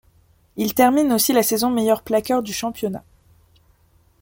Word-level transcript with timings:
Il 0.57 0.73
termine 0.73 1.13
aussi 1.13 1.31
la 1.31 1.43
saison 1.43 1.69
meilleur 1.69 2.01
plaqueur 2.01 2.41
du 2.41 2.53
championnat. 2.53 3.03